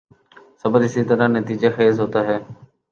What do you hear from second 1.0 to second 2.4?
طرح نتیجہ خیز ہوتا ہے۔